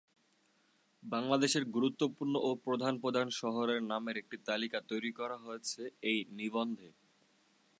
[1.03, 5.81] বাংলাদেশের গুরুত্বপূর্ণ ও প্রধান প্রধান শহরের নামের একটি তালিকা তৈরী করা হয়েছে
[6.03, 6.89] এই নিবন্ধে।